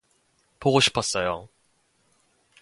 [0.59, 1.47] 보고 싶었어요.